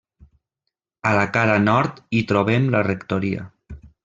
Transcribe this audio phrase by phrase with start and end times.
[1.09, 3.47] A la cara nord hi trobem la rectoria.